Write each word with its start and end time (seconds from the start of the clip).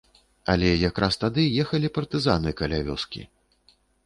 Але 0.53 0.71
якраз 0.89 1.17
тады 1.23 1.45
ехалі 1.65 1.93
партызаны 1.99 2.55
каля 2.63 2.81
вёскі. 2.89 3.21